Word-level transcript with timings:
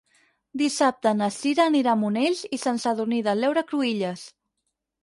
Dissabte 0.61 1.11
na 1.17 1.27
Cira 1.35 1.67
anirà 1.73 1.93
a 1.93 2.01
Monells 2.05 2.43
i 2.59 2.61
Sant 2.65 2.83
Sadurní 2.87 3.21
de 3.31 3.39
l'Heura 3.39 3.67
Cruïlles. 3.71 4.27